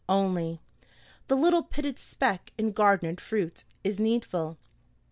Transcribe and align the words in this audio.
Only 0.09 0.59
"The 1.27 1.35
little 1.35 1.61
pitted 1.61 1.99
speck 1.99 2.53
in 2.57 2.71
garnered 2.71 3.21
fruit" 3.21 3.65
is 3.83 3.99
needful. 3.99 4.57